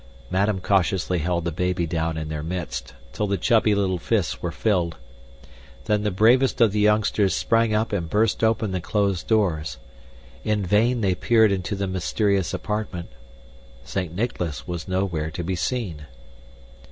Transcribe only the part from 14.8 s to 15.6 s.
nowhere to be